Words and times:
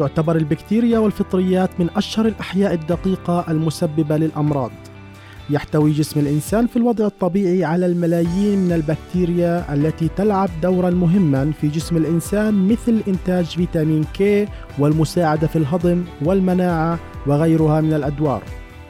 تعتبر 0.00 0.36
البكتيريا 0.36 0.98
والفطريات 0.98 1.70
من 1.78 1.90
أشهر 1.96 2.26
الأحياء 2.26 2.74
الدقيقة 2.74 3.44
المسببة 3.48 4.16
للأمراض. 4.16 4.70
يحتوي 5.50 5.92
جسم 5.92 6.20
الإنسان 6.20 6.66
في 6.66 6.76
الوضع 6.76 7.06
الطبيعي 7.06 7.64
على 7.64 7.86
الملايين 7.86 8.58
من 8.58 8.72
البكتيريا 8.72 9.74
التي 9.74 10.08
تلعب 10.16 10.48
دورا 10.62 10.90
مهما 10.90 11.52
في 11.60 11.68
جسم 11.68 11.96
الإنسان 11.96 12.68
مثل 12.68 13.00
إنتاج 13.08 13.44
فيتامين 13.44 14.04
كي 14.04 14.48
والمساعدة 14.78 15.46
في 15.46 15.56
الهضم 15.56 16.04
والمناعة 16.24 16.98
وغيرها 17.26 17.80
من 17.80 17.92
الأدوار. 17.92 18.42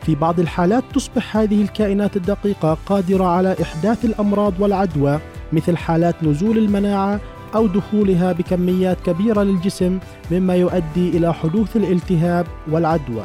في 0.02 0.14
بعض 0.14 0.40
الحالات 0.40 0.84
تصبح 0.94 1.36
هذه 1.36 1.62
الكائنات 1.62 2.16
الدقيقة 2.16 2.78
قادرة 2.86 3.24
على 3.24 3.56
إحداث 3.62 4.04
الأمراض 4.04 4.52
والعدوى 4.58 5.18
مثل 5.52 5.76
حالات 5.76 6.24
نزول 6.24 6.58
المناعة 6.58 7.20
أو 7.54 7.66
دخولها 7.66 8.32
بكميات 8.32 9.00
كبيرة 9.06 9.42
للجسم 9.42 9.98
مما 10.30 10.54
يؤدي 10.54 11.08
إلى 11.08 11.34
حدوث 11.34 11.76
الالتهاب 11.76 12.46
والعدوى. 12.70 13.24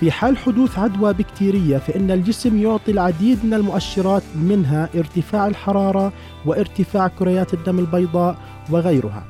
في 0.00 0.10
حال 0.10 0.38
حدوث 0.38 0.78
عدوى 0.78 1.12
بكتيرية 1.12 1.78
فإن 1.78 2.10
الجسم 2.10 2.62
يعطي 2.62 2.92
العديد 2.92 3.38
من 3.44 3.54
المؤشرات 3.54 4.22
منها 4.42 4.88
ارتفاع 4.94 5.46
الحرارة 5.46 6.12
وارتفاع 6.46 7.08
كريات 7.08 7.54
الدم 7.54 7.78
البيضاء 7.78 8.36
وغيرها. 8.70 9.24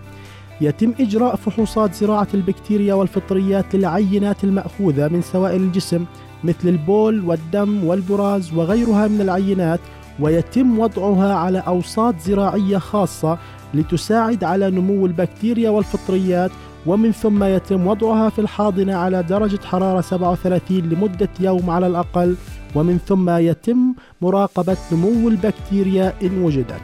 يتم 0.60 0.94
إجراء 1.00 1.36
فحوصات 1.36 1.94
زراعة 1.94 2.28
البكتيريا 2.34 2.94
والفطريات 2.94 3.74
للعينات 3.74 4.44
المأخوذة 4.44 5.08
من 5.08 5.22
سوائل 5.22 5.60
الجسم 5.62 6.04
مثل 6.44 6.68
البول 6.68 7.24
والدم 7.24 7.84
والبراز 7.84 8.52
وغيرها 8.54 9.08
من 9.08 9.20
العينات 9.20 9.80
ويتم 10.20 10.78
وضعها 10.78 11.34
على 11.34 11.58
أوساط 11.58 12.14
زراعية 12.18 12.78
خاصة 12.78 13.38
لتساعد 13.74 14.44
على 14.44 14.70
نمو 14.70 15.06
البكتيريا 15.06 15.70
والفطريات 15.70 16.50
ومن 16.86 17.12
ثم 17.12 17.44
يتم 17.44 17.86
وضعها 17.86 18.28
في 18.28 18.38
الحاضنة 18.38 18.94
على 18.96 19.22
درجة 19.22 19.60
حرارة 19.64 20.00
37 20.00 20.78
لمدة 20.78 21.28
يوم 21.40 21.70
على 21.70 21.86
الأقل 21.86 22.36
ومن 22.74 22.98
ثم 23.06 23.30
يتم 23.30 23.94
مراقبة 24.22 24.76
نمو 24.92 25.28
البكتيريا 25.28 26.14
إن 26.22 26.42
وجدت. 26.42 26.80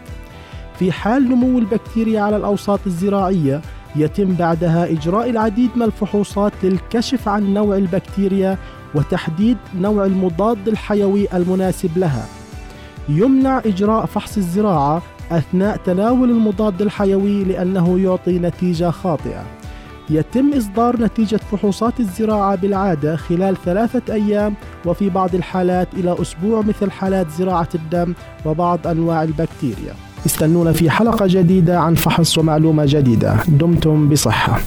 في 0.78 0.92
حال 0.92 1.28
نمو 1.28 1.58
البكتيريا 1.58 2.20
على 2.20 2.36
الأوساط 2.36 2.80
الزراعية 2.86 3.60
يتم 3.96 4.34
بعدها 4.34 4.92
إجراء 4.92 5.30
العديد 5.30 5.70
من 5.76 5.82
الفحوصات 5.82 6.52
للكشف 6.62 7.28
عن 7.28 7.54
نوع 7.54 7.76
البكتيريا 7.76 8.58
وتحديد 8.94 9.56
نوع 9.80 10.04
المضاد 10.04 10.68
الحيوي 10.68 11.28
المناسب 11.34 11.98
لها. 11.98 12.26
يمنع 13.08 13.58
إجراء 13.58 14.06
فحص 14.06 14.36
الزراعة 14.36 15.02
أثناء 15.30 15.76
تناول 15.76 16.30
المضاد 16.30 16.82
الحيوي 16.82 17.44
لأنه 17.44 17.98
يعطي 17.98 18.38
نتيجة 18.38 18.90
خاطئة. 18.90 19.42
يتم 20.10 20.52
إصدار 20.52 21.00
نتيجة 21.00 21.36
فحوصات 21.36 22.00
الزراعة 22.00 22.54
بالعادة 22.54 23.16
خلال 23.16 23.56
ثلاثة 23.64 24.14
أيام 24.14 24.54
وفي 24.86 25.10
بعض 25.10 25.34
الحالات 25.34 25.88
إلى 25.94 26.16
أسبوع 26.22 26.60
مثل 26.60 26.90
حالات 26.90 27.30
زراعة 27.30 27.68
الدم 27.74 28.14
وبعض 28.44 28.86
أنواع 28.86 29.22
البكتيريا. 29.22 29.94
استنونا 30.26 30.72
في 30.72 30.90
حلقة 30.90 31.26
جديدة 31.28 31.80
عن 31.80 31.94
فحص 31.94 32.38
ومعلومة 32.38 32.84
جديدة. 32.88 33.36
دمتم 33.48 34.08
بصحة. 34.08 34.60